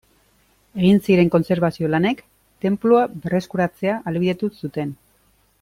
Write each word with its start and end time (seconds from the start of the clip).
Egin 0.83 1.01
ziren 1.07 1.29
kontserbazio 1.35 1.91
lanek, 1.95 2.25
tenplua 2.65 3.05
berreskuratzea 3.27 4.01
ahalbidetu 4.03 4.55
zuten. 4.65 5.01